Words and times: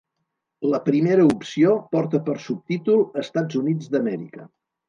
La 0.71 0.79
primera 0.87 1.25
opció 1.33 1.75
porta 1.97 2.23
per 2.31 2.37
subtítol 2.47 3.07
Estats 3.25 3.63
Units 3.63 3.93
d'Amèrica. 3.95 4.53